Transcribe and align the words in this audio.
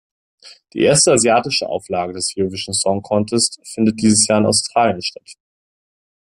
Die 0.73 0.79
erste 0.79 1.11
asiatische 1.13 1.69
Auflage 1.69 2.13
des 2.13 2.33
Eurovision 2.35 2.73
Song 2.73 3.03
Contest 3.03 3.59
findet 3.63 4.01
dieses 4.01 4.25
Jahr 4.25 4.39
in 4.39 4.47
Australien 4.47 5.03
statt. 5.03 5.35